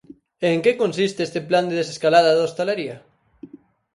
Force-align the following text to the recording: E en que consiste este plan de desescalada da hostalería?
E 0.45 0.47
en 0.55 0.59
que 0.65 0.79
consiste 0.81 1.21
este 1.23 1.39
plan 1.49 1.65
de 1.67 1.77
desescalada 1.81 2.31
da 2.35 2.45
hostalería? 2.47 2.97